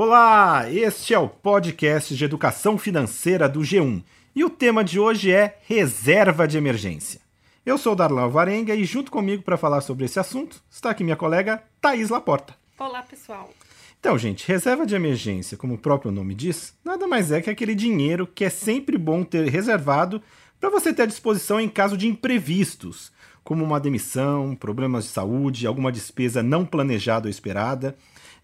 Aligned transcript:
Olá, 0.00 0.70
este 0.70 1.12
é 1.12 1.18
o 1.18 1.28
podcast 1.28 2.14
de 2.14 2.24
educação 2.24 2.78
financeira 2.78 3.48
do 3.48 3.62
G1 3.62 4.04
e 4.32 4.44
o 4.44 4.48
tema 4.48 4.84
de 4.84 5.00
hoje 5.00 5.32
é 5.32 5.58
reserva 5.66 6.46
de 6.46 6.56
emergência. 6.56 7.20
Eu 7.66 7.76
sou 7.76 7.96
Darlan 7.96 8.28
Varenga 8.28 8.76
e 8.76 8.84
junto 8.84 9.10
comigo 9.10 9.42
para 9.42 9.56
falar 9.56 9.80
sobre 9.80 10.04
esse 10.04 10.20
assunto 10.20 10.62
está 10.70 10.90
aqui 10.90 11.02
minha 11.02 11.16
colega 11.16 11.64
Thaís 11.80 12.10
Laporta. 12.10 12.54
Olá, 12.78 13.02
pessoal. 13.02 13.50
Então, 13.98 14.16
gente, 14.16 14.46
reserva 14.46 14.86
de 14.86 14.94
emergência, 14.94 15.56
como 15.56 15.74
o 15.74 15.78
próprio 15.78 16.12
nome 16.12 16.32
diz, 16.32 16.74
nada 16.84 17.08
mais 17.08 17.32
é 17.32 17.42
que 17.42 17.50
aquele 17.50 17.74
dinheiro 17.74 18.24
que 18.24 18.44
é 18.44 18.50
sempre 18.50 18.96
bom 18.96 19.24
ter 19.24 19.48
reservado 19.48 20.22
para 20.60 20.70
você 20.70 20.94
ter 20.94 21.02
à 21.02 21.06
disposição 21.06 21.58
em 21.58 21.68
caso 21.68 21.96
de 21.96 22.06
imprevistos, 22.06 23.10
como 23.42 23.64
uma 23.64 23.80
demissão, 23.80 24.54
problemas 24.54 25.06
de 25.06 25.10
saúde, 25.10 25.66
alguma 25.66 25.90
despesa 25.90 26.40
não 26.40 26.64
planejada 26.64 27.26
ou 27.26 27.30
esperada. 27.30 27.96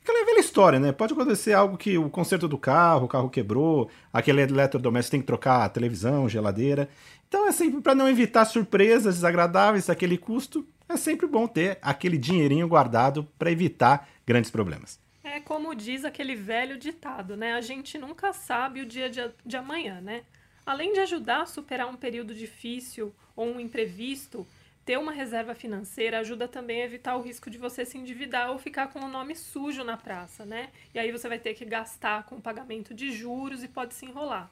Aquela 0.05 0.27
velha 0.27 0.39
história, 0.39 0.79
né? 0.79 0.93
Pode 0.93 1.15
acontecer 1.15 1.55
algo 1.55 1.79
que 1.79 1.97
o 1.97 2.11
conserto 2.11 2.47
do 2.47 2.59
carro, 2.59 3.07
o 3.07 3.09
carro 3.09 3.31
quebrou, 3.31 3.89
aquele 4.12 4.43
eletrodoméstico 4.43 5.12
tem 5.12 5.21
que 5.21 5.27
trocar 5.27 5.65
a 5.65 5.69
televisão, 5.71 6.29
geladeira. 6.29 6.91
Então 7.27 7.49
é 7.49 7.53
sempre 7.53 7.81
para 7.81 7.95
não 7.95 8.07
evitar 8.07 8.45
surpresas 8.45 9.15
desagradáveis, 9.15 9.89
aquele 9.89 10.19
custo, 10.19 10.69
é 10.91 10.98
sempre 10.98 11.27
bom 11.27 11.47
ter 11.47 11.79
aquele 11.81 12.19
dinheirinho 12.19 12.69
guardado 12.69 13.27
para 13.39 13.51
evitar 13.51 14.07
grandes 14.27 14.51
problemas. 14.51 15.01
É 15.25 15.41
como 15.41 15.75
diz 15.75 16.05
aquele 16.05 16.37
velho 16.37 16.77
ditado, 16.77 17.34
né? 17.34 17.55
A 17.55 17.62
gente 17.62 17.97
nunca 17.97 18.34
sabe 18.34 18.83
o 18.83 18.87
dia 18.87 19.09
de, 19.09 19.23
de 19.43 19.57
amanhã, 19.57 20.03
né? 20.03 20.25
Além 20.67 20.93
de 20.93 21.01
ajudar 21.01 21.41
a 21.41 21.47
superar 21.47 21.89
um 21.89 21.97
período 21.97 22.34
difícil 22.34 23.15
ou 23.34 23.47
um 23.47 23.59
imprevisto, 23.59 24.47
ter 24.84 24.98
uma 24.98 25.12
reserva 25.12 25.55
financeira 25.55 26.19
ajuda 26.19 26.47
também 26.47 26.83
a 26.83 26.84
evitar 26.84 27.16
o 27.16 27.23
risco 27.23 27.48
de 27.48 27.56
você 27.56 27.84
se 27.84 27.97
endividar 27.97 28.51
ou 28.51 28.59
ficar 28.59 28.88
com 28.88 29.01
o 29.01 29.09
nome 29.09 29.34
sujo 29.34 29.83
na 29.83 29.97
praça, 29.97 30.45
né? 30.45 30.69
E 30.95 30.98
aí 30.98 31.11
você 31.11 31.29
vai 31.29 31.38
ter 31.38 31.55
que 31.55 31.65
gastar 31.65 32.25
com 32.25 32.41
pagamento 32.41 32.92
de 32.92 33.11
juros 33.11 33.62
e 33.62 33.69
pode 33.69 33.94
se 33.94 34.05
enrolar. 34.05 34.50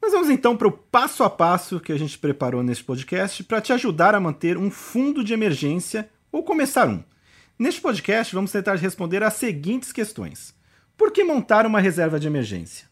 Mas 0.00 0.12
vamos 0.12 0.28
então 0.28 0.56
para 0.56 0.68
o 0.68 0.72
passo 0.72 1.24
a 1.24 1.30
passo 1.30 1.80
que 1.80 1.92
a 1.92 1.98
gente 1.98 2.18
preparou 2.18 2.62
neste 2.62 2.84
podcast 2.84 3.42
para 3.44 3.60
te 3.60 3.72
ajudar 3.72 4.14
a 4.14 4.20
manter 4.20 4.58
um 4.58 4.70
fundo 4.70 5.24
de 5.24 5.32
emergência 5.32 6.10
ou 6.30 6.42
começar 6.42 6.88
um. 6.88 7.02
Neste 7.58 7.80
podcast, 7.80 8.34
vamos 8.34 8.52
tentar 8.52 8.74
responder 8.74 9.22
as 9.22 9.34
seguintes 9.34 9.92
questões: 9.92 10.54
Por 10.96 11.10
que 11.10 11.24
montar 11.24 11.64
uma 11.64 11.80
reserva 11.80 12.20
de 12.20 12.26
emergência? 12.26 12.86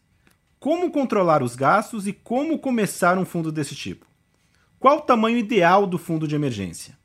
Como 0.59 0.89
controlar 0.89 1.43
os 1.43 1.55
gastos 1.55 2.07
e 2.07 2.13
como 2.13 2.57
começar 2.57 3.17
um 3.17 3.25
fundo 3.25 3.51
desse 3.51 3.75
tipo? 3.75 4.12
Qual 4.83 4.97
o 4.97 5.01
tamanho 5.01 5.37
ideal 5.37 5.87
do 5.87 5.97
fundo 5.97 6.27
de 6.27 6.35
emergência? 6.35 6.99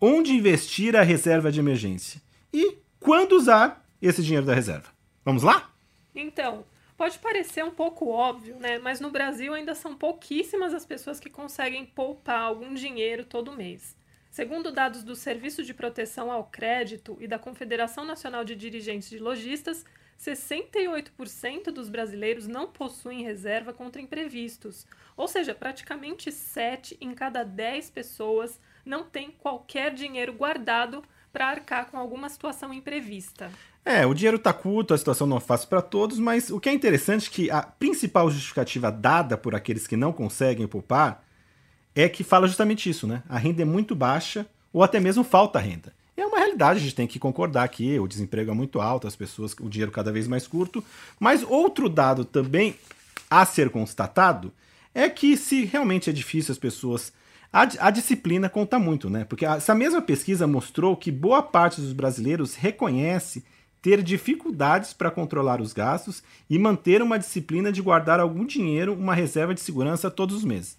Onde 0.00 0.32
investir 0.32 0.94
a 0.94 1.02
reserva 1.02 1.50
de 1.50 1.58
emergência? 1.58 2.22
E 2.52 2.78
quando 3.00 3.32
usar 3.32 3.84
esse 4.00 4.22
dinheiro 4.22 4.46
da 4.46 4.54
reserva? 4.54 4.90
Vamos 5.24 5.42
lá? 5.42 5.68
Então, 6.14 6.64
pode 6.96 7.18
parecer 7.18 7.64
um 7.64 7.72
pouco 7.72 8.08
óbvio, 8.08 8.56
né? 8.60 8.78
Mas 8.78 9.00
no 9.00 9.10
Brasil 9.10 9.52
ainda 9.52 9.74
são 9.74 9.96
pouquíssimas 9.96 10.72
as 10.72 10.86
pessoas 10.86 11.18
que 11.18 11.28
conseguem 11.28 11.84
poupar 11.84 12.40
algum 12.40 12.72
dinheiro 12.72 13.24
todo 13.24 13.50
mês. 13.50 13.96
Segundo 14.30 14.70
dados 14.70 15.02
do 15.02 15.16
Serviço 15.16 15.64
de 15.64 15.74
Proteção 15.74 16.30
ao 16.30 16.44
Crédito 16.44 17.18
e 17.18 17.26
da 17.26 17.36
Confederação 17.36 18.04
Nacional 18.04 18.44
de 18.44 18.54
Dirigentes 18.54 19.10
de 19.10 19.18
Lojistas, 19.18 19.84
68% 20.20 21.64
dos 21.70 21.88
brasileiros 21.88 22.46
não 22.46 22.66
possuem 22.66 23.22
reserva 23.22 23.72
contra 23.72 24.00
imprevistos, 24.00 24.86
ou 25.16 25.28
seja, 25.28 25.54
praticamente 25.54 26.32
7 26.32 26.96
em 27.00 27.14
cada 27.14 27.42
10 27.42 27.90
pessoas 27.90 28.60
não 28.84 29.04
tem 29.04 29.30
qualquer 29.30 29.94
dinheiro 29.94 30.32
guardado 30.32 31.02
para 31.32 31.48
arcar 31.48 31.90
com 31.90 31.98
alguma 31.98 32.28
situação 32.28 32.72
imprevista. 32.72 33.50
É, 33.84 34.06
o 34.06 34.14
dinheiro 34.14 34.36
está 34.36 34.52
curto, 34.52 34.94
a 34.94 34.98
situação 34.98 35.26
não 35.26 35.36
é 35.36 35.40
fácil 35.40 35.68
para 35.68 35.82
todos, 35.82 36.18
mas 36.18 36.48
o 36.48 36.58
que 36.58 36.68
é 36.68 36.72
interessante 36.72 37.28
é 37.28 37.32
que 37.32 37.50
a 37.50 37.62
principal 37.62 38.30
justificativa 38.30 38.90
dada 38.90 39.36
por 39.36 39.54
aqueles 39.54 39.86
que 39.86 39.96
não 39.96 40.12
conseguem 40.12 40.66
poupar 40.66 41.22
é 41.94 42.08
que 42.08 42.24
fala 42.24 42.46
justamente 42.46 42.88
isso, 42.88 43.06
né? 43.06 43.22
A 43.28 43.36
renda 43.36 43.62
é 43.62 43.64
muito 43.64 43.94
baixa 43.94 44.46
ou 44.72 44.82
até 44.82 44.98
mesmo 44.98 45.22
falta 45.22 45.58
renda. 45.58 45.92
É 46.16 46.24
uma 46.24 46.38
realidade, 46.38 46.78
a 46.78 46.82
gente 46.82 46.94
tem 46.94 47.06
que 47.06 47.18
concordar 47.18 47.68
que 47.68 47.98
o 47.98 48.06
desemprego 48.06 48.50
é 48.50 48.54
muito 48.54 48.80
alto, 48.80 49.06
as 49.06 49.16
pessoas, 49.16 49.54
o 49.60 49.68
dinheiro 49.68 49.90
cada 49.90 50.12
vez 50.12 50.28
mais 50.28 50.46
curto. 50.46 50.82
Mas 51.18 51.42
outro 51.42 51.88
dado 51.88 52.24
também 52.24 52.76
a 53.28 53.44
ser 53.44 53.70
constatado 53.70 54.52
é 54.94 55.08
que 55.08 55.36
se 55.36 55.64
realmente 55.64 56.08
é 56.08 56.12
difícil 56.12 56.52
as 56.52 56.58
pessoas. 56.58 57.12
A, 57.52 57.62
a 57.86 57.90
disciplina 57.90 58.48
conta 58.48 58.78
muito, 58.78 59.10
né? 59.10 59.24
Porque 59.24 59.44
essa 59.44 59.74
mesma 59.74 60.00
pesquisa 60.00 60.46
mostrou 60.46 60.96
que 60.96 61.10
boa 61.10 61.42
parte 61.42 61.80
dos 61.80 61.92
brasileiros 61.92 62.54
reconhece 62.54 63.44
ter 63.82 64.02
dificuldades 64.02 64.92
para 64.92 65.10
controlar 65.10 65.60
os 65.60 65.72
gastos 65.72 66.22
e 66.48 66.58
manter 66.58 67.02
uma 67.02 67.18
disciplina 67.18 67.70
de 67.70 67.82
guardar 67.82 68.18
algum 68.18 68.46
dinheiro, 68.46 68.94
uma 68.94 69.14
reserva 69.14 69.52
de 69.52 69.60
segurança 69.60 70.10
todos 70.10 70.36
os 70.36 70.44
meses. 70.44 70.78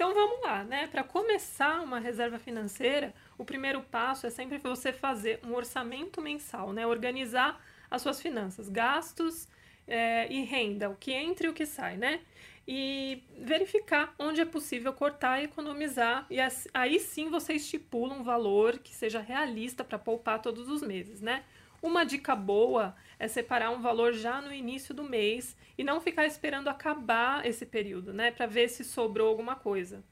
Então 0.00 0.14
vamos 0.14 0.40
lá, 0.40 0.64
né? 0.64 0.86
Para 0.86 1.04
começar 1.04 1.82
uma 1.82 1.98
reserva 1.98 2.38
financeira, 2.38 3.12
o 3.36 3.44
primeiro 3.44 3.82
passo 3.82 4.26
é 4.26 4.30
sempre 4.30 4.56
você 4.56 4.94
fazer 4.94 5.40
um 5.44 5.54
orçamento 5.54 6.22
mensal, 6.22 6.72
né? 6.72 6.86
Organizar 6.86 7.62
as 7.90 8.00
suas 8.00 8.18
finanças, 8.18 8.70
gastos 8.70 9.46
é, 9.86 10.26
e 10.32 10.42
renda, 10.42 10.88
o 10.88 10.96
que 10.96 11.12
entra 11.12 11.48
e 11.48 11.50
o 11.50 11.52
que 11.52 11.66
sai, 11.66 11.98
né? 11.98 12.22
E 12.66 13.22
verificar 13.40 14.14
onde 14.18 14.40
é 14.40 14.46
possível 14.46 14.90
cortar 14.94 15.42
e 15.42 15.44
economizar. 15.44 16.26
E 16.30 16.38
aí 16.72 16.98
sim 16.98 17.28
você 17.28 17.52
estipula 17.52 18.14
um 18.14 18.22
valor 18.22 18.78
que 18.78 18.94
seja 18.94 19.20
realista 19.20 19.84
para 19.84 19.98
poupar 19.98 20.40
todos 20.40 20.70
os 20.70 20.80
meses, 20.80 21.20
né? 21.20 21.44
Uma 21.82 22.04
dica 22.04 22.36
boa 22.36 22.94
é 23.18 23.26
separar 23.26 23.70
um 23.70 23.80
valor 23.80 24.12
já 24.12 24.42
no 24.42 24.52
início 24.52 24.94
do 24.94 25.02
mês 25.02 25.56
e 25.78 25.84
não 25.84 26.00
ficar 26.00 26.26
esperando 26.26 26.68
acabar 26.68 27.46
esse 27.46 27.64
período, 27.64 28.12
né, 28.12 28.30
para 28.30 28.46
ver 28.46 28.68
se 28.68 28.84
sobrou 28.84 29.28
alguma 29.28 29.56
coisa. 29.56 30.04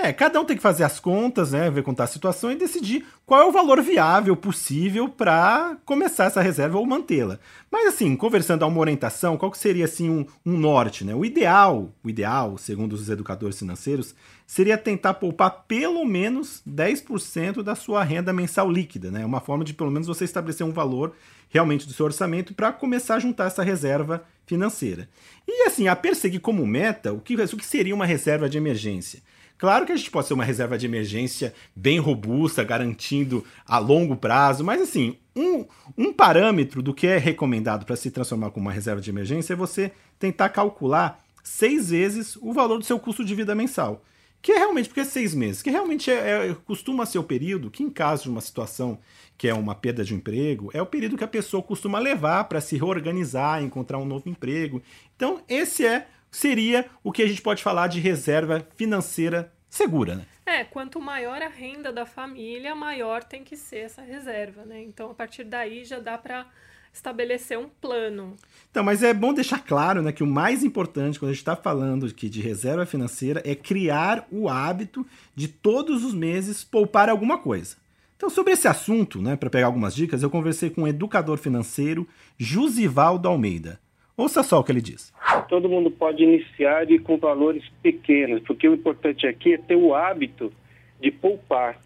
É, 0.00 0.12
cada 0.12 0.40
um 0.40 0.44
tem 0.44 0.56
que 0.56 0.62
fazer 0.62 0.84
as 0.84 1.00
contas, 1.00 1.50
né, 1.50 1.68
ver 1.72 1.82
contar 1.82 2.04
a 2.04 2.06
situação 2.06 2.52
e 2.52 2.56
decidir 2.56 3.04
qual 3.26 3.40
é 3.40 3.44
o 3.44 3.50
valor 3.50 3.82
viável 3.82 4.36
possível 4.36 5.08
para 5.08 5.76
começar 5.84 6.26
essa 6.26 6.40
reserva 6.40 6.78
ou 6.78 6.86
mantê-la. 6.86 7.40
Mas 7.68 7.88
assim, 7.88 8.14
conversando 8.14 8.62
a 8.62 8.68
uma 8.68 8.78
orientação, 8.78 9.36
qual 9.36 9.50
que 9.50 9.58
seria 9.58 9.86
assim 9.86 10.08
um, 10.08 10.24
um, 10.46 10.56
norte, 10.56 11.04
né? 11.04 11.16
O 11.16 11.24
ideal, 11.24 11.92
o 12.04 12.08
ideal, 12.08 12.56
segundo 12.56 12.92
os 12.92 13.10
educadores 13.10 13.58
financeiros, 13.58 14.14
seria 14.46 14.78
tentar 14.78 15.14
poupar 15.14 15.64
pelo 15.66 16.04
menos 16.04 16.62
10% 16.64 17.60
da 17.64 17.74
sua 17.74 18.04
renda 18.04 18.32
mensal 18.32 18.70
líquida, 18.70 19.10
né? 19.10 19.26
Uma 19.26 19.40
forma 19.40 19.64
de 19.64 19.74
pelo 19.74 19.90
menos 19.90 20.06
você 20.06 20.24
estabelecer 20.24 20.64
um 20.64 20.72
valor 20.72 21.12
realmente 21.48 21.88
do 21.88 21.92
seu 21.92 22.06
orçamento 22.06 22.54
para 22.54 22.70
começar 22.70 23.16
a 23.16 23.18
juntar 23.18 23.46
essa 23.46 23.64
reserva 23.64 24.22
financeira. 24.46 25.08
E 25.44 25.66
assim, 25.66 25.88
a 25.88 25.96
perseguir 25.96 26.40
como 26.40 26.64
meta 26.64 27.12
o 27.12 27.18
que, 27.18 27.34
o 27.34 27.56
que 27.56 27.66
seria 27.66 27.96
uma 27.96 28.06
reserva 28.06 28.48
de 28.48 28.58
emergência. 28.58 29.20
Claro 29.58 29.84
que 29.84 29.90
a 29.90 29.96
gente 29.96 30.10
pode 30.10 30.28
ser 30.28 30.34
uma 30.34 30.44
reserva 30.44 30.78
de 30.78 30.86
emergência 30.86 31.52
bem 31.74 31.98
robusta, 31.98 32.62
garantindo 32.62 33.44
a 33.66 33.78
longo 33.78 34.16
prazo, 34.16 34.62
mas 34.62 34.80
assim, 34.80 35.16
um, 35.34 35.66
um 35.96 36.12
parâmetro 36.12 36.80
do 36.80 36.94
que 36.94 37.08
é 37.08 37.18
recomendado 37.18 37.84
para 37.84 37.96
se 37.96 38.10
transformar 38.10 38.50
como 38.50 38.66
uma 38.66 38.72
reserva 38.72 39.00
de 39.00 39.10
emergência 39.10 39.54
é 39.54 39.56
você 39.56 39.90
tentar 40.16 40.50
calcular 40.50 41.24
seis 41.42 41.90
vezes 41.90 42.36
o 42.36 42.52
valor 42.52 42.78
do 42.78 42.84
seu 42.84 43.00
custo 43.00 43.24
de 43.24 43.34
vida 43.34 43.54
mensal. 43.54 44.04
Que 44.40 44.52
é 44.52 44.58
realmente, 44.58 44.88
porque 44.88 45.00
é 45.00 45.04
seis 45.04 45.34
meses, 45.34 45.60
que 45.62 45.70
realmente 45.70 46.08
é, 46.08 46.50
é, 46.50 46.56
costuma 46.64 47.04
ser 47.04 47.18
o 47.18 47.24
período 47.24 47.70
que, 47.70 47.82
em 47.82 47.90
caso 47.90 48.24
de 48.24 48.28
uma 48.28 48.40
situação 48.40 48.98
que 49.36 49.48
é 49.48 49.54
uma 49.54 49.74
perda 49.74 50.04
de 50.04 50.14
emprego, 50.14 50.70
é 50.72 50.80
o 50.80 50.86
período 50.86 51.16
que 51.16 51.24
a 51.24 51.28
pessoa 51.28 51.60
costuma 51.60 51.98
levar 51.98 52.44
para 52.44 52.60
se 52.60 52.76
reorganizar, 52.76 53.62
encontrar 53.62 53.98
um 53.98 54.04
novo 54.04 54.28
emprego. 54.28 54.80
Então, 55.16 55.40
esse 55.48 55.84
é 55.84 56.06
seria 56.30 56.86
o 57.02 57.12
que 57.12 57.22
a 57.22 57.26
gente 57.26 57.42
pode 57.42 57.62
falar 57.62 57.86
de 57.88 58.00
reserva 58.00 58.66
financeira 58.76 59.52
segura, 59.68 60.16
né? 60.16 60.26
É, 60.46 60.64
quanto 60.64 60.98
maior 61.00 61.42
a 61.42 61.48
renda 61.48 61.92
da 61.92 62.06
família, 62.06 62.74
maior 62.74 63.22
tem 63.22 63.44
que 63.44 63.56
ser 63.56 63.80
essa 63.80 64.00
reserva, 64.00 64.64
né? 64.64 64.82
Então, 64.82 65.10
a 65.10 65.14
partir 65.14 65.44
daí 65.44 65.84
já 65.84 65.98
dá 65.98 66.16
para 66.16 66.46
estabelecer 66.92 67.58
um 67.58 67.68
plano. 67.68 68.34
Então, 68.70 68.82
mas 68.82 69.02
é 69.02 69.12
bom 69.12 69.32
deixar 69.32 69.62
claro, 69.62 70.02
né, 70.02 70.10
que 70.10 70.22
o 70.22 70.26
mais 70.26 70.64
importante 70.64 71.18
quando 71.18 71.30
a 71.30 71.32
gente 71.32 71.42
está 71.42 71.54
falando 71.54 72.06
aqui 72.06 72.28
de 72.28 72.40
reserva 72.40 72.86
financeira 72.86 73.42
é 73.44 73.54
criar 73.54 74.26
o 74.30 74.48
hábito 74.48 75.06
de 75.34 75.48
todos 75.48 76.04
os 76.04 76.14
meses 76.14 76.64
poupar 76.64 77.08
alguma 77.08 77.38
coisa. 77.38 77.76
Então, 78.16 78.28
sobre 78.28 78.52
esse 78.52 78.66
assunto, 78.66 79.22
né, 79.22 79.36
para 79.36 79.50
pegar 79.50 79.66
algumas 79.66 79.94
dicas, 79.94 80.22
eu 80.22 80.30
conversei 80.30 80.70
com 80.70 80.82
o 80.82 80.88
educador 80.88 81.38
financeiro 81.38 82.08
Jusivaldo 82.36 83.28
Almeida. 83.28 83.78
Ouça 84.18 84.42
só 84.42 84.58
o 84.58 84.64
que 84.64 84.72
ele 84.72 84.80
diz. 84.80 85.14
Todo 85.48 85.68
mundo 85.68 85.92
pode 85.92 86.24
iniciar 86.24 86.84
com 87.04 87.16
valores 87.18 87.62
pequenos, 87.80 88.42
porque 88.42 88.68
o 88.68 88.74
importante 88.74 89.28
aqui 89.28 89.54
é 89.54 89.58
ter 89.58 89.76
o 89.76 89.94
hábito 89.94 90.52
de 91.00 91.12
poupar, 91.12 91.78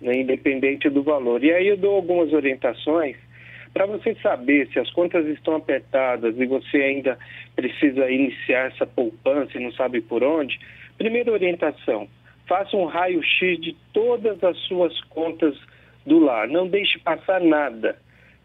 né, 0.00 0.20
independente 0.20 0.90
do 0.90 1.04
valor. 1.04 1.44
E 1.44 1.52
aí 1.52 1.68
eu 1.68 1.76
dou 1.76 1.94
algumas 1.94 2.32
orientações 2.32 3.16
para 3.72 3.86
você 3.86 4.16
saber 4.16 4.66
se 4.72 4.80
as 4.80 4.90
contas 4.90 5.24
estão 5.26 5.54
apertadas 5.54 6.36
e 6.36 6.44
você 6.44 6.78
ainda 6.78 7.16
precisa 7.54 8.10
iniciar 8.10 8.72
essa 8.72 8.84
poupança 8.84 9.56
e 9.56 9.62
não 9.62 9.70
sabe 9.70 10.00
por 10.00 10.24
onde. 10.24 10.58
Primeira 10.98 11.30
orientação: 11.30 12.08
faça 12.48 12.76
um 12.76 12.86
raio-x 12.86 13.60
de 13.60 13.76
todas 13.92 14.42
as 14.42 14.58
suas 14.66 15.00
contas 15.02 15.56
do 16.04 16.18
lar. 16.18 16.48
Não 16.48 16.66
deixe 16.66 16.98
passar 16.98 17.40
nada 17.40 17.96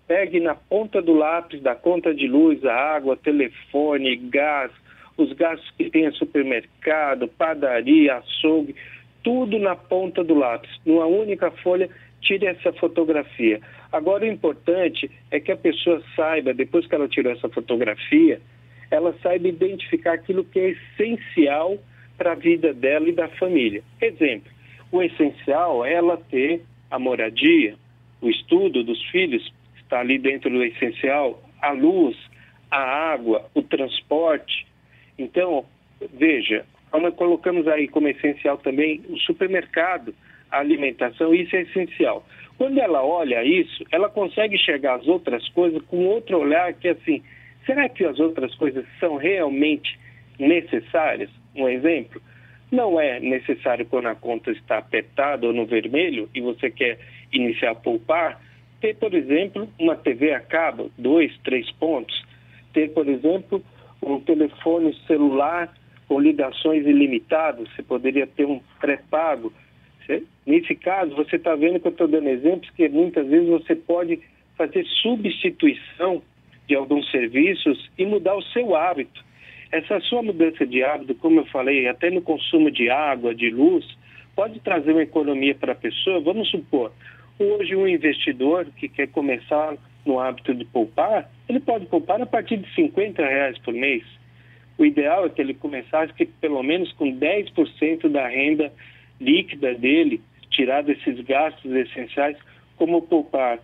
pegue 0.08 0.40
na 0.40 0.56
ponta 0.56 1.02
do 1.02 1.14
lápis 1.14 1.62
da 1.62 1.76
conta 1.76 2.14
de 2.14 2.28
luz, 2.28 2.64
a 2.66 2.74
água, 2.74 3.16
telefone, 3.16 4.16
gás, 4.16 4.72
os 5.18 5.32
gastos 5.34 5.70
que 5.78 5.90
tem 5.90 6.06
em 6.06 6.12
supermercado, 6.12 7.28
padaria, 7.28 8.16
açougue, 8.16 8.76
tudo 9.24 9.60
na 9.60 9.76
ponta 9.76 10.24
do 10.24 10.34
lápis, 10.34 10.72
numa 10.86 11.06
única 11.06 11.52
folha, 11.52 11.90
tire 12.22 12.46
essa 12.46 12.72
fotografia. 12.74 13.60
Agora, 13.92 14.24
o 14.24 14.28
importante 14.28 15.10
é 15.30 15.40
que 15.40 15.52
a 15.52 15.58
pessoa 15.58 16.02
saiba, 16.16 16.54
depois 16.54 16.88
que 16.88 16.96
ela 16.96 17.08
tirou 17.08 17.32
essa 17.32 17.50
fotografia, 17.50 18.42
ela 18.90 19.16
saiba 19.22 19.48
identificar 19.48 20.14
aquilo 20.14 20.44
que 20.44 20.60
é 20.60 20.70
essencial 20.70 21.78
para 22.18 22.34
a 22.34 22.36
vida 22.36 22.74
dela 22.74 23.08
e 23.10 23.14
da 23.14 23.28
família. 23.30 23.82
Exemplo, 24.02 24.52
o 24.92 25.02
essencial 25.02 25.86
é 25.86 25.94
ela 25.94 26.18
ter 26.18 26.62
a 26.90 27.00
moradia, 27.00 27.76
o 28.22 28.30
estudo 28.30 28.84
dos 28.84 29.02
filhos, 29.10 29.52
está 29.92 30.00
ali 30.00 30.18
dentro 30.18 30.50
do 30.50 30.64
essencial, 30.64 31.44
a 31.62 31.72
luz, 31.74 32.16
a 32.72 32.80
água, 32.80 33.50
o 33.54 33.62
transporte. 33.62 34.66
Então, 35.20 35.66
veja, 36.14 36.66
nós 36.94 37.14
colocamos 37.16 37.68
aí 37.68 37.90
como 37.90 38.08
essencial 38.08 38.58
também 38.58 39.02
o 39.10 39.18
supermercado, 39.20 40.16
a 40.50 40.60
alimentação, 40.60 41.36
isso 41.36 41.54
é 41.58 41.64
essencial. 41.64 42.26
Quando 42.58 42.80
ela 42.80 43.04
olha 43.04 43.44
isso, 43.44 43.86
ela 43.92 44.10
consegue 44.10 44.56
enxergar 44.56 44.96
as 44.96 45.08
outras 45.08 45.48
coisas 45.50 45.82
com 45.84 46.06
outro 46.06 46.40
olhar 46.40 46.74
que 46.74 46.88
assim, 46.88 47.22
será 47.66 47.90
que 47.90 48.06
as 48.06 48.18
outras 48.18 48.56
coisas 48.56 48.86
são 48.98 49.18
realmente 49.18 50.00
necessárias? 50.40 51.30
Um 51.54 51.68
exemplo, 51.68 52.22
não 52.72 53.00
é 53.00 53.20
necessário 53.20 53.86
quando 53.86 54.08
a 54.08 54.16
conta 54.16 54.52
está 54.52 54.78
apertada 54.78 55.48
ou 55.48 55.54
no 55.54 55.66
vermelho 55.66 56.30
e 56.34 56.40
você 56.40 56.70
quer 56.70 56.98
iniciar 57.34 57.72
a 57.72 57.76
poupar, 57.76 58.40
ter, 58.82 58.96
por 58.96 59.14
exemplo, 59.14 59.70
uma 59.80 59.96
TV 59.96 60.34
a 60.34 60.40
cabo, 60.40 60.92
dois, 60.98 61.32
três 61.44 61.72
pontos. 61.74 62.26
Ter, 62.74 62.90
por 62.90 63.08
exemplo, 63.08 63.64
um 64.02 64.20
telefone 64.20 64.94
celular 65.06 65.72
com 66.08 66.20
ligações 66.20 66.86
ilimitadas, 66.86 67.70
você 67.70 67.84
poderia 67.84 68.28
ter 68.28 68.46
um 68.46 68.60
pré-pago. 68.80 69.54
Nesse 70.46 70.76
caso, 70.76 71.16
você 71.16 71.38
está 71.38 71.56
vendo 71.56 71.80
que 71.80 71.88
eu 71.88 71.92
estou 71.92 72.08
dando 72.08 72.28
exemplos 72.28 72.70
que 72.72 72.90
muitas 72.90 73.28
vezes 73.28 73.48
você 73.48 73.76
pode 73.76 74.20
fazer 74.58 74.84
substituição 75.02 76.22
de 76.68 76.76
alguns 76.76 77.10
serviços 77.12 77.90
e 77.98 78.06
mudar 78.06 78.36
o 78.36 78.42
seu 78.42 78.76
hábito. 78.76 79.24
Essa 79.72 80.02
sua 80.02 80.22
mudança 80.22 80.66
de 80.66 80.84
hábito, 80.84 81.16
como 81.16 81.40
eu 81.40 81.46
falei, 81.46 81.88
até 81.88 82.10
no 82.10 82.22
consumo 82.22 82.70
de 82.70 82.90
água, 82.90 83.34
de 83.34 83.50
luz, 83.50 83.86
pode 84.36 84.60
trazer 84.60 84.92
uma 84.92 85.04
economia 85.04 85.56
para 85.56 85.72
a 85.72 85.76
pessoa. 85.76 86.20
Vamos 86.20 86.50
supor, 86.50 86.92
hoje 87.40 87.76
um 87.76 87.88
investidor 87.88 88.66
que 88.78 88.88
quer 88.88 89.08
começar 89.08 89.76
no 90.06 90.20
hábito 90.20 90.54
de 90.54 90.66
poupar, 90.66 91.30
ele 91.48 91.60
pode 91.60 91.86
poupar 91.86 92.22
a 92.22 92.26
partir 92.26 92.58
de 92.58 92.74
50 92.74 93.22
reais 93.22 93.58
por 93.60 93.74
mês. 93.74 94.04
O 94.78 94.86
ideal 94.86 95.26
é 95.26 95.30
que 95.30 95.42
ele 95.42 95.54
começasse 95.54 96.14
pelo 96.40 96.64
menos 96.64 96.92
com 96.94 97.12
10% 97.12 98.10
da 98.10 98.28
renda 98.28 98.72
líquida 99.20 99.76
dele, 99.76 100.22
tirar 100.50 100.82
desses 100.82 101.20
gastos 101.22 101.72
essenciais, 101.72 102.38
como 102.78 103.02
poupar. 103.04 103.60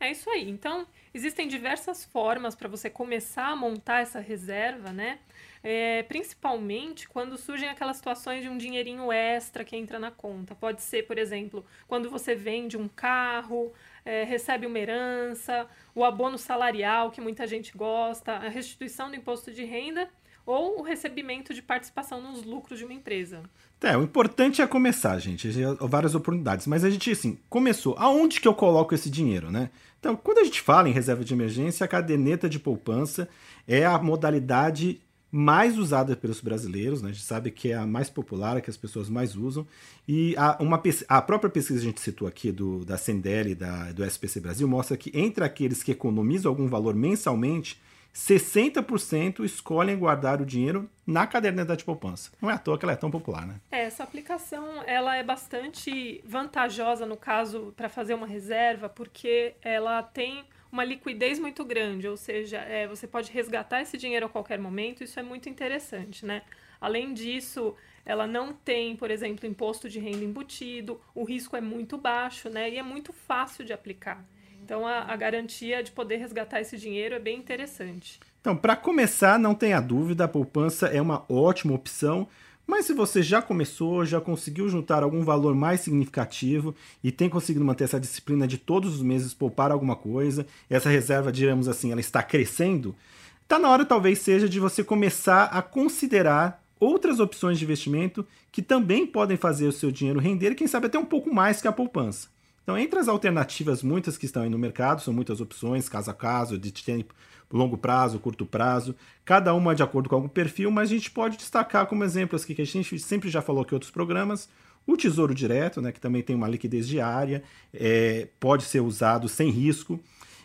É 0.00 0.10
isso 0.10 0.30
aí. 0.30 0.48
Então, 0.48 0.86
existem 1.12 1.46
diversas 1.46 2.04
formas 2.06 2.54
para 2.56 2.68
você 2.68 2.88
começar 2.88 3.48
a 3.48 3.56
montar 3.56 4.00
essa 4.00 4.18
reserva, 4.18 4.92
né? 4.92 5.18
É, 5.62 6.02
principalmente 6.04 7.06
quando 7.06 7.36
surgem 7.36 7.68
aquelas 7.68 7.98
situações 7.98 8.42
de 8.42 8.48
um 8.48 8.56
dinheirinho 8.56 9.12
extra 9.12 9.62
que 9.62 9.76
entra 9.76 9.98
na 9.98 10.10
conta. 10.10 10.54
Pode 10.54 10.80
ser, 10.80 11.06
por 11.06 11.18
exemplo, 11.18 11.64
quando 11.86 12.08
você 12.08 12.34
vende 12.34 12.78
um 12.78 12.88
carro, 12.88 13.70
é, 14.02 14.24
recebe 14.24 14.66
uma 14.66 14.78
herança, 14.78 15.68
o 15.94 16.02
abono 16.02 16.38
salarial, 16.38 17.10
que 17.10 17.20
muita 17.20 17.46
gente 17.46 17.76
gosta, 17.76 18.32
a 18.32 18.48
restituição 18.48 19.10
do 19.10 19.16
imposto 19.16 19.52
de 19.52 19.64
renda 19.64 20.08
ou 20.50 20.80
o 20.80 20.82
recebimento 20.82 21.54
de 21.54 21.62
participação 21.62 22.20
nos 22.20 22.44
lucros 22.44 22.78
de 22.78 22.84
uma 22.84 22.94
empresa. 22.94 23.42
É, 23.80 23.96
o 23.96 24.02
importante 24.02 24.60
é 24.60 24.66
começar, 24.66 25.18
gente. 25.18 25.48
Várias 25.80 26.14
oportunidades. 26.14 26.66
Mas 26.66 26.84
a 26.84 26.90
gente, 26.90 27.10
assim, 27.10 27.38
começou. 27.48 27.94
Aonde 27.98 28.40
que 28.40 28.48
eu 28.48 28.54
coloco 28.54 28.94
esse 28.94 29.08
dinheiro, 29.08 29.50
né? 29.50 29.70
Então, 29.98 30.16
quando 30.16 30.38
a 30.38 30.44
gente 30.44 30.60
fala 30.60 30.88
em 30.88 30.92
reserva 30.92 31.24
de 31.24 31.32
emergência, 31.32 31.84
a 31.84 31.88
caderneta 31.88 32.48
de 32.48 32.58
poupança 32.58 33.28
é 33.66 33.84
a 33.84 33.98
modalidade 33.98 35.00
mais 35.32 35.78
usada 35.78 36.16
pelos 36.16 36.40
brasileiros, 36.40 37.00
né? 37.02 37.10
A 37.10 37.12
gente 37.12 37.24
sabe 37.24 37.50
que 37.50 37.70
é 37.70 37.76
a 37.76 37.86
mais 37.86 38.10
popular, 38.10 38.56
a 38.56 38.60
que 38.60 38.68
as 38.68 38.76
pessoas 38.76 39.08
mais 39.08 39.36
usam. 39.36 39.66
E 40.08 40.34
a, 40.36 40.56
uma, 40.60 40.82
a 41.08 41.22
própria 41.22 41.50
pesquisa 41.50 41.80
que 41.80 41.86
a 41.86 41.90
gente 41.90 42.00
citou 42.00 42.26
aqui 42.26 42.50
do, 42.50 42.84
da 42.84 42.96
Sendel 42.96 43.48
e 43.48 43.54
da, 43.54 43.92
do 43.92 44.04
SPC 44.04 44.40
Brasil 44.40 44.66
mostra 44.66 44.96
que 44.96 45.16
entre 45.16 45.44
aqueles 45.44 45.82
que 45.82 45.92
economizam 45.92 46.50
algum 46.50 46.66
valor 46.66 46.94
mensalmente, 46.94 47.80
60% 48.14 49.44
escolhem 49.44 49.98
guardar 49.98 50.40
o 50.40 50.46
dinheiro 50.46 50.90
na 51.06 51.26
caderneta 51.26 51.76
de 51.76 51.84
poupança. 51.84 52.30
Não 52.40 52.50
é 52.50 52.54
à 52.54 52.58
toa 52.58 52.78
que 52.78 52.84
ela 52.84 52.92
é 52.92 52.96
tão 52.96 53.10
popular, 53.10 53.46
né? 53.46 53.60
É, 53.70 53.82
essa 53.82 54.02
aplicação 54.02 54.82
ela 54.86 55.16
é 55.16 55.22
bastante 55.22 56.22
vantajosa 56.24 57.06
no 57.06 57.16
caso 57.16 57.72
para 57.76 57.88
fazer 57.88 58.14
uma 58.14 58.26
reserva, 58.26 58.88
porque 58.88 59.54
ela 59.62 60.02
tem 60.02 60.44
uma 60.70 60.84
liquidez 60.84 61.38
muito 61.38 61.64
grande, 61.64 62.06
ou 62.06 62.16
seja, 62.16 62.58
é, 62.58 62.86
você 62.86 63.06
pode 63.06 63.32
resgatar 63.32 63.82
esse 63.82 63.96
dinheiro 63.96 64.26
a 64.26 64.28
qualquer 64.28 64.58
momento, 64.58 65.02
isso 65.02 65.18
é 65.18 65.22
muito 65.22 65.48
interessante, 65.48 66.24
né? 66.24 66.42
Além 66.80 67.12
disso, 67.12 67.74
ela 68.04 68.26
não 68.26 68.52
tem, 68.52 68.96
por 68.96 69.10
exemplo, 69.10 69.46
imposto 69.46 69.88
de 69.88 69.98
renda 69.98 70.24
embutido, 70.24 71.00
o 71.14 71.24
risco 71.24 71.56
é 71.56 71.60
muito 71.60 71.98
baixo, 71.98 72.48
né? 72.48 72.70
E 72.70 72.78
é 72.78 72.82
muito 72.82 73.12
fácil 73.12 73.64
de 73.64 73.72
aplicar. 73.72 74.24
Então, 74.70 74.86
a, 74.86 75.00
a 75.00 75.16
garantia 75.16 75.82
de 75.82 75.90
poder 75.90 76.18
resgatar 76.18 76.60
esse 76.60 76.76
dinheiro 76.76 77.16
é 77.16 77.18
bem 77.18 77.36
interessante. 77.36 78.20
Então, 78.40 78.56
para 78.56 78.76
começar, 78.76 79.36
não 79.36 79.52
tenha 79.52 79.80
dúvida, 79.80 80.22
a 80.22 80.28
poupança 80.28 80.86
é 80.86 81.02
uma 81.02 81.24
ótima 81.28 81.74
opção. 81.74 82.28
Mas 82.64 82.86
se 82.86 82.94
você 82.94 83.20
já 83.20 83.42
começou, 83.42 84.04
já 84.04 84.20
conseguiu 84.20 84.68
juntar 84.68 85.02
algum 85.02 85.24
valor 85.24 85.56
mais 85.56 85.80
significativo 85.80 86.72
e 87.02 87.10
tem 87.10 87.28
conseguido 87.28 87.64
manter 87.64 87.82
essa 87.82 87.98
disciplina 87.98 88.46
de 88.46 88.58
todos 88.58 88.94
os 88.94 89.02
meses 89.02 89.34
poupar 89.34 89.72
alguma 89.72 89.96
coisa, 89.96 90.46
essa 90.70 90.88
reserva, 90.88 91.32
digamos 91.32 91.66
assim, 91.66 91.90
ela 91.90 92.00
está 92.00 92.22
crescendo, 92.22 92.94
está 93.42 93.58
na 93.58 93.68
hora 93.68 93.84
talvez 93.84 94.20
seja 94.20 94.48
de 94.48 94.60
você 94.60 94.84
começar 94.84 95.46
a 95.46 95.60
considerar 95.62 96.62
outras 96.78 97.18
opções 97.18 97.58
de 97.58 97.64
investimento 97.64 98.24
que 98.52 98.62
também 98.62 99.04
podem 99.04 99.36
fazer 99.36 99.66
o 99.66 99.72
seu 99.72 99.90
dinheiro 99.90 100.20
render, 100.20 100.54
quem 100.54 100.68
sabe 100.68 100.86
até 100.86 100.96
um 100.96 101.04
pouco 101.04 101.34
mais 101.34 101.60
que 101.60 101.66
a 101.66 101.72
poupança. 101.72 102.28
Então, 102.70 102.78
entre 102.78 103.00
as 103.00 103.08
alternativas, 103.08 103.82
muitas 103.82 104.16
que 104.16 104.26
estão 104.26 104.44
aí 104.44 104.48
no 104.48 104.56
mercado, 104.56 105.02
são 105.02 105.12
muitas 105.12 105.40
opções, 105.40 105.88
caso 105.88 106.08
a 106.08 106.14
caso, 106.14 106.56
de 106.56 106.70
tempo, 106.70 107.12
longo 107.52 107.76
prazo, 107.76 108.20
curto 108.20 108.46
prazo, 108.46 108.94
cada 109.24 109.52
uma 109.54 109.74
de 109.74 109.82
acordo 109.82 110.08
com 110.08 110.14
algum 110.14 110.28
perfil, 110.28 110.70
mas 110.70 110.88
a 110.88 110.94
gente 110.94 111.10
pode 111.10 111.36
destacar 111.36 111.86
como 111.86 112.04
exemplos 112.04 112.44
que 112.44 112.52
a 112.62 112.64
gente 112.64 112.96
sempre 113.00 113.28
já 113.28 113.42
falou 113.42 113.62
aqui 113.62 113.72
em 113.72 113.74
outros 113.74 113.90
programas, 113.90 114.48
o 114.86 114.96
Tesouro 114.96 115.34
Direto, 115.34 115.82
né, 115.82 115.90
que 115.90 115.98
também 115.98 116.22
tem 116.22 116.36
uma 116.36 116.46
liquidez 116.46 116.86
diária, 116.86 117.42
é, 117.74 118.28
pode 118.38 118.62
ser 118.62 118.78
usado 118.78 119.28
sem 119.28 119.50
risco, 119.50 119.98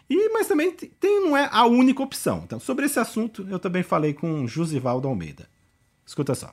e, 0.09 0.29
mas 0.29 0.47
também 0.47 0.71
tem, 0.71 1.21
não 1.21 1.37
é 1.37 1.47
a 1.51 1.67
única 1.67 2.01
opção. 2.01 2.41
Então, 2.43 2.59
sobre 2.59 2.87
esse 2.87 2.99
assunto, 2.99 3.45
eu 3.51 3.59
também 3.59 3.83
falei 3.83 4.15
com 4.15 4.47
Josivaldo 4.47 5.07
Almeida. 5.07 5.47
Escuta 6.03 6.33
só. 6.33 6.51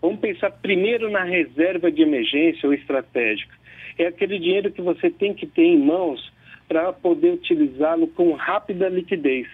Vamos 0.00 0.20
pensar 0.20 0.52
primeiro 0.52 1.10
na 1.10 1.24
reserva 1.24 1.90
de 1.90 2.02
emergência 2.02 2.68
ou 2.68 2.72
estratégica 2.72 3.65
é 3.98 4.06
aquele 4.06 4.38
dinheiro 4.38 4.70
que 4.70 4.82
você 4.82 5.10
tem 5.10 5.34
que 5.34 5.46
ter 5.46 5.64
em 5.64 5.78
mãos 5.78 6.32
para 6.68 6.92
poder 6.92 7.32
utilizá-lo 7.32 8.08
com 8.08 8.32
rápida 8.32 8.88
liquidez. 8.88 9.46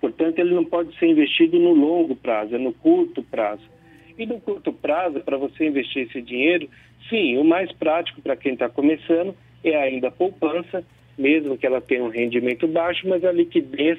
Portanto, 0.00 0.38
ele 0.38 0.54
não 0.54 0.64
pode 0.64 0.96
ser 0.98 1.06
investido 1.06 1.58
no 1.58 1.72
longo 1.72 2.16
prazo, 2.16 2.54
é 2.54 2.58
no 2.58 2.72
curto 2.72 3.22
prazo. 3.22 3.62
E 4.18 4.26
no 4.26 4.40
curto 4.40 4.72
prazo, 4.72 5.20
para 5.20 5.36
você 5.36 5.66
investir 5.66 6.02
esse 6.02 6.20
dinheiro, 6.20 6.68
sim, 7.08 7.36
o 7.38 7.44
mais 7.44 7.70
prático 7.72 8.20
para 8.20 8.36
quem 8.36 8.54
está 8.54 8.68
começando 8.68 9.34
é 9.62 9.76
ainda 9.76 10.08
a 10.08 10.12
poupança, 10.12 10.84
mesmo 11.18 11.56
que 11.56 11.66
ela 11.66 11.80
tenha 11.80 12.04
um 12.04 12.08
rendimento 12.08 12.66
baixo, 12.66 13.06
mas 13.08 13.24
a 13.24 13.32
liquidez 13.32 13.98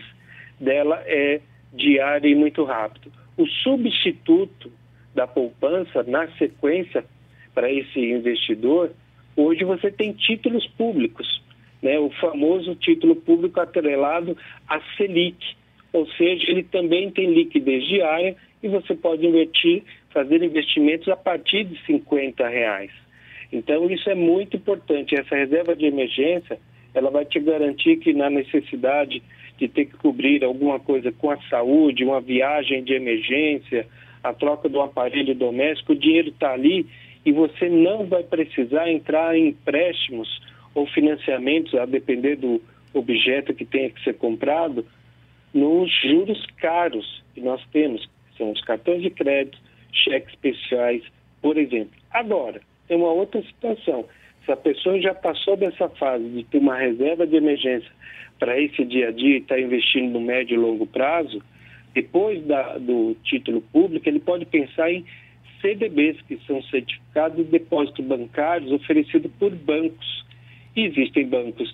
dela 0.59 1.03
é 1.05 1.41
diária 1.73 2.27
e 2.27 2.35
muito 2.35 2.63
rápido. 2.63 3.11
O 3.37 3.45
substituto 3.47 4.71
da 5.13 5.27
poupança, 5.27 6.03
na 6.03 6.27
sequência, 6.37 7.03
para 7.53 7.71
esse 7.71 7.99
investidor, 7.99 8.91
Hoje 9.41 9.63
você 9.63 9.89
tem 9.89 10.13
títulos 10.13 10.67
públicos, 10.77 11.41
né? 11.81 11.97
o 11.97 12.11
famoso 12.11 12.75
título 12.75 13.15
público 13.15 13.59
atrelado 13.59 14.37
à 14.67 14.79
Selic, 14.95 15.55
ou 15.91 16.05
seja, 16.11 16.49
ele 16.49 16.61
também 16.63 17.09
tem 17.09 17.33
liquidez 17.33 17.83
diária 17.87 18.35
e 18.61 18.67
você 18.67 18.93
pode 18.93 19.25
investir, 19.25 19.83
fazer 20.11 20.43
investimentos 20.43 21.07
a 21.09 21.15
partir 21.15 21.63
de 21.63 21.83
50 21.85 22.47
reais. 22.47 22.91
Então 23.51 23.89
isso 23.89 24.09
é 24.11 24.15
muito 24.15 24.57
importante. 24.57 25.15
Essa 25.15 25.35
reserva 25.35 25.75
de 25.75 25.85
emergência, 25.85 26.59
ela 26.93 27.09
vai 27.09 27.25
te 27.25 27.39
garantir 27.39 27.97
que 27.97 28.13
na 28.13 28.29
necessidade 28.29 29.23
de 29.57 29.67
ter 29.67 29.85
que 29.85 29.97
cobrir 29.97 30.43
alguma 30.43 30.79
coisa 30.79 31.11
com 31.11 31.31
a 31.31 31.41
saúde, 31.49 32.03
uma 32.03 32.21
viagem 32.21 32.83
de 32.83 32.93
emergência, 32.93 33.87
a 34.23 34.33
troca 34.33 34.69
do 34.69 34.79
aparelho 34.79 35.33
doméstico, 35.33 35.93
o 35.93 35.95
dinheiro 35.95 36.29
está 36.29 36.53
ali 36.53 36.85
e 37.25 37.31
você 37.31 37.69
não 37.69 38.05
vai 38.05 38.23
precisar 38.23 38.89
entrar 38.89 39.35
em 39.35 39.49
empréstimos 39.49 40.41
ou 40.73 40.87
financiamentos, 40.87 41.75
a 41.75 41.85
depender 41.85 42.35
do 42.37 42.61
objeto 42.93 43.53
que 43.53 43.65
tenha 43.65 43.89
que 43.89 44.03
ser 44.03 44.13
comprado 44.15 44.85
nos 45.53 45.91
juros 46.01 46.45
caros 46.57 47.23
que 47.33 47.41
nós 47.41 47.61
temos, 47.71 48.05
que 48.05 48.37
são 48.37 48.51
os 48.51 48.61
cartões 48.61 49.01
de 49.01 49.09
crédito, 49.09 49.57
cheques 49.91 50.33
especiais, 50.33 51.03
por 51.41 51.57
exemplo. 51.57 51.91
Agora, 52.11 52.61
tem 52.87 52.97
uma 52.97 53.11
outra 53.11 53.41
situação. 53.43 54.05
Se 54.45 54.51
a 54.51 54.57
pessoa 54.57 54.99
já 54.99 55.13
passou 55.13 55.55
dessa 55.55 55.89
fase 55.89 56.27
de 56.29 56.43
ter 56.45 56.57
uma 56.57 56.77
reserva 56.77 57.27
de 57.27 57.35
emergência 57.35 57.91
para 58.39 58.59
esse 58.59 58.83
dia 58.85 59.09
a 59.09 59.11
dia 59.11 59.35
e 59.35 59.39
está 59.39 59.59
investindo 59.59 60.13
no 60.13 60.21
médio 60.21 60.55
e 60.55 60.57
longo 60.57 60.87
prazo, 60.87 61.41
depois 61.93 62.43
da, 62.45 62.77
do 62.77 63.15
título 63.23 63.61
público, 63.61 64.07
ele 64.07 64.19
pode 64.19 64.45
pensar 64.45 64.91
em 64.91 65.05
CDBs, 65.61 66.21
que 66.27 66.39
são 66.47 66.61
certificados 66.63 67.37
de 67.37 67.43
depósito 67.43 68.01
bancários 68.03 68.71
oferecidos 68.71 69.31
por 69.39 69.51
bancos. 69.51 70.25
E 70.75 70.83
existem 70.83 71.27
bancos 71.27 71.73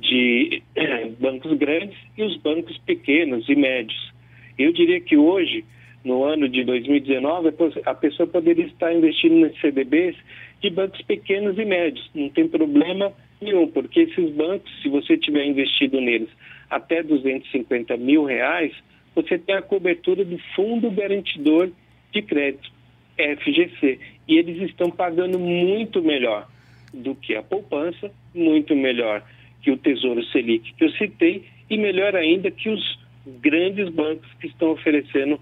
de 0.00 0.62
bancos 1.20 1.56
grandes 1.58 1.98
e 2.16 2.22
os 2.22 2.36
bancos 2.38 2.76
pequenos 2.78 3.48
e 3.48 3.54
médios. 3.54 4.12
Eu 4.58 4.72
diria 4.72 5.00
que 5.00 5.16
hoje, 5.16 5.64
no 6.04 6.24
ano 6.24 6.48
de 6.48 6.64
2019, 6.64 7.54
a 7.84 7.94
pessoa 7.94 8.26
poderia 8.26 8.66
estar 8.66 8.92
investindo 8.92 9.46
em 9.46 9.56
CDBs 9.60 10.16
de 10.60 10.70
bancos 10.70 11.00
pequenos 11.02 11.58
e 11.58 11.64
médios. 11.64 12.10
Não 12.14 12.28
tem 12.28 12.48
problema 12.48 13.12
nenhum, 13.40 13.68
porque 13.68 14.00
esses 14.00 14.30
bancos, 14.30 14.70
se 14.82 14.88
você 14.88 15.16
tiver 15.16 15.44
investido 15.44 16.00
neles 16.00 16.28
até 16.68 17.02
250 17.02 17.96
mil 17.96 18.24
reais, 18.24 18.72
você 19.14 19.38
tem 19.38 19.54
a 19.54 19.62
cobertura 19.62 20.24
do 20.24 20.38
Fundo 20.54 20.90
Garantidor 20.90 21.70
de 22.12 22.22
Crédito, 22.22 22.70
FGC. 23.18 23.98
E 24.26 24.38
eles 24.38 24.62
estão 24.70 24.90
pagando 24.90 25.38
muito 25.38 26.02
melhor 26.02 26.48
do 26.94 27.14
que 27.14 27.34
a 27.34 27.42
poupança, 27.42 28.10
muito 28.34 28.74
melhor 28.74 29.22
que 29.60 29.70
o 29.70 29.76
Tesouro 29.76 30.24
Selic 30.26 30.72
que 30.74 30.84
eu 30.84 30.90
citei 30.92 31.44
e 31.68 31.76
melhor 31.76 32.14
ainda 32.14 32.50
que 32.50 32.68
os 32.68 32.98
grandes 33.26 33.88
bancos 33.90 34.28
que 34.40 34.46
estão 34.46 34.70
oferecendo 34.70 35.38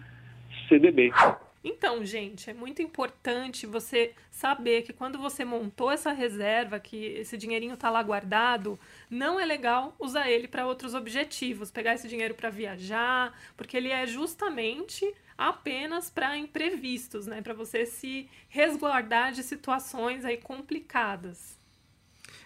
CDB. 0.68 1.12
Então, 1.62 2.04
gente, 2.04 2.48
é 2.48 2.54
muito 2.54 2.80
importante 2.80 3.66
você 3.66 4.12
saber 4.30 4.82
que 4.82 4.92
quando 4.92 5.18
você 5.18 5.44
montou 5.44 5.90
essa 5.90 6.12
reserva, 6.12 6.78
que 6.78 6.96
esse 6.96 7.36
dinheirinho 7.36 7.74
está 7.74 7.90
lá 7.90 8.00
guardado, 8.04 8.78
não 9.10 9.38
é 9.38 9.44
legal 9.44 9.94
usar 9.98 10.30
ele 10.30 10.46
para 10.46 10.64
outros 10.64 10.94
objetivos, 10.94 11.72
pegar 11.72 11.94
esse 11.94 12.06
dinheiro 12.06 12.34
para 12.34 12.50
viajar, 12.50 13.36
porque 13.56 13.76
ele 13.76 13.90
é 13.90 14.06
justamente 14.06 15.12
apenas 15.36 16.10
para 16.10 16.36
imprevistos, 16.36 17.26
né, 17.26 17.42
para 17.42 17.54
você 17.54 17.84
se 17.86 18.28
resguardar 18.48 19.32
de 19.32 19.42
situações 19.42 20.24
aí 20.24 20.36
complicadas. 20.36 21.56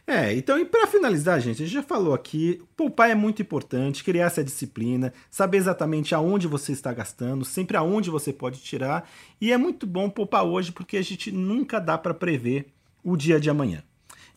É, 0.06 0.34
então, 0.34 0.58
e 0.58 0.64
para 0.64 0.86
finalizar, 0.86 1.40
gente, 1.40 1.62
a 1.62 1.66
gente 1.66 1.74
já 1.74 1.82
falou 1.82 2.14
aqui, 2.14 2.60
poupar 2.76 3.10
é 3.10 3.14
muito 3.14 3.42
importante, 3.42 4.02
criar 4.02 4.26
essa 4.26 4.42
disciplina, 4.42 5.12
saber 5.30 5.58
exatamente 5.58 6.14
aonde 6.14 6.48
você 6.48 6.72
está 6.72 6.92
gastando, 6.92 7.44
sempre 7.44 7.76
aonde 7.76 8.10
você 8.10 8.32
pode 8.32 8.60
tirar, 8.60 9.08
e 9.40 9.52
é 9.52 9.56
muito 9.56 9.86
bom 9.86 10.10
poupar 10.10 10.44
hoje 10.44 10.72
porque 10.72 10.96
a 10.96 11.02
gente 11.02 11.30
nunca 11.30 11.78
dá 11.78 11.96
para 11.96 12.12
prever 12.12 12.66
o 13.04 13.16
dia 13.16 13.38
de 13.38 13.50
amanhã. 13.50 13.84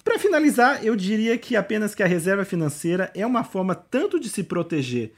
Para 0.03 0.19
finalizar, 0.19 0.85
eu 0.85 0.95
diria 0.95 1.37
que 1.37 1.55
apenas 1.55 1.95
que 1.95 2.03
a 2.03 2.07
reserva 2.07 2.43
financeira 2.43 3.09
é 3.15 3.25
uma 3.25 3.43
forma 3.43 3.73
tanto 3.73 4.19
de 4.19 4.29
se 4.29 4.43
proteger 4.43 5.13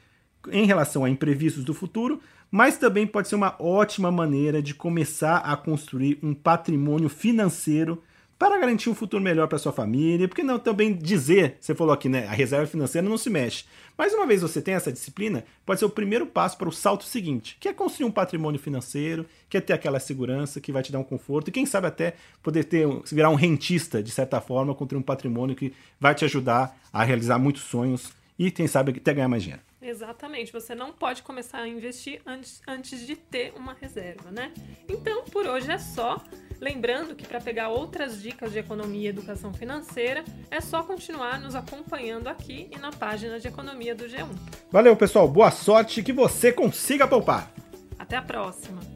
em 0.52 0.66
relação 0.66 1.04
a 1.04 1.10
imprevistos 1.10 1.64
do 1.64 1.74
futuro, 1.74 2.22
mas 2.52 2.78
também 2.78 3.06
pode 3.06 3.28
ser 3.28 3.36
uma 3.36 3.56
ótima 3.60 4.12
maneira 4.12 4.62
de 4.62 4.74
começar 4.74 5.38
a 5.38 5.56
construir 5.58 6.20
um 6.24 6.34
patrimônio 6.34 7.10
financeiro 7.10 8.02
para 8.38 8.60
garantir 8.60 8.90
um 8.90 8.96
futuro 8.96 9.24
melhor 9.24 9.48
para 9.48 9.58
sua 9.58 9.72
família, 9.72 10.28
porque 10.28 10.44
não 10.44 10.60
também 10.60 10.94
dizer, 10.94 11.58
você 11.60 11.74
falou 11.74 11.94
aqui, 11.94 12.10
né, 12.10 12.28
a 12.28 12.34
reserva 12.34 12.68
financeira 12.68 13.08
não 13.08 13.18
se 13.18 13.30
mexe. 13.30 13.64
Mas 13.98 14.14
uma 14.14 14.28
vez 14.28 14.42
você 14.42 14.62
tem 14.62 14.74
essa 14.74 14.92
disciplina, 14.92 15.46
pode 15.66 15.80
ser 15.80 15.86
o 15.86 15.90
primeiro 15.90 16.26
passo 16.26 16.58
para 16.58 16.68
o 16.68 16.72
salto 16.72 17.06
seguinte, 17.06 17.56
que 17.60 17.70
é 17.70 17.74
construir 17.74 18.06
um 18.06 18.12
patrimônio 18.12 18.60
financeiro, 18.60 19.26
que 19.50 19.56
é 19.56 19.62
ter 19.62 19.72
aquela 19.72 20.02
segurança 20.02 20.60
que 20.60 20.72
vai 20.72 20.84
te 20.84 20.92
dar 20.92 21.00
um 21.00 21.04
conforto 21.04 21.48
e 21.48 21.52
quem 21.52 21.66
sabe 21.66 21.88
até 21.88 22.16
poder 22.44 22.66
ter 22.66 22.86
virar 23.10 23.30
um 23.30 23.36
rentista 23.36 24.04
de 24.04 24.12
certa 24.12 24.42
forma, 24.42 24.76
construir 24.76 25.00
um 25.00 25.04
patrimônio 25.04 25.56
que 25.56 25.74
vai 25.98 26.14
te 26.14 26.26
ajudar 26.26 26.78
a 26.92 27.04
realizar 27.06 27.40
muitos 27.40 27.64
sonhos 27.64 28.12
e 28.38 28.52
quem 28.52 28.68
sabe 28.68 28.92
até 28.92 29.14
ganhar 29.14 29.30
mais 29.30 29.44
dinheiro. 29.44 29.64
Exatamente, 29.88 30.52
você 30.52 30.74
não 30.74 30.92
pode 30.92 31.22
começar 31.22 31.60
a 31.60 31.68
investir 31.68 32.20
antes, 32.26 32.60
antes 32.68 33.06
de 33.06 33.16
ter 33.16 33.54
uma 33.56 33.74
reserva, 33.80 34.32
né? 34.32 34.52
Então, 34.90 35.26
por 35.26 35.46
hoje 35.46 35.72
é 35.72 35.78
só. 35.78 36.20
Lembrando 36.60 37.16
que 37.16 37.28
para 37.28 37.40
pegar 37.40 37.70
outras 37.70 38.20
dicas 38.20 38.52
de 38.52 38.58
economia 38.58 39.04
e 39.04 39.08
educação 39.08 39.54
financeira, 39.54 40.26
é 40.50 40.60
só 40.60 40.82
continuar 40.82 41.40
nos 41.40 41.54
acompanhando 41.54 42.28
aqui 42.28 42.68
e 42.72 42.80
na 42.80 42.92
página 42.92 43.40
de 43.40 43.48
economia 43.48 43.94
do 43.94 44.06
G1. 44.06 44.28
Valeu, 44.72 44.96
pessoal. 44.96 45.28
Boa 45.28 45.52
sorte 45.52 46.02
que 46.02 46.12
você 46.12 46.52
consiga 46.52 47.08
poupar. 47.08 47.52
Até 48.00 48.16
a 48.16 48.24
próxima. 48.24 48.95